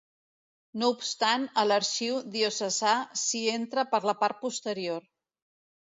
No 0.83 0.87
obstant 0.93 1.43
a 1.63 1.67
l'Arxiu 1.67 2.17
Diocesà 2.37 2.97
s'hi 3.25 3.45
entra 3.59 3.87
per 3.95 4.03
la 4.11 4.19
part 4.23 4.41
posterior. 4.47 5.07